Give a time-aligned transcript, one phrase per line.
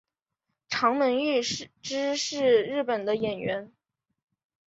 [0.67, 3.71] 长门裕之是日本的演员。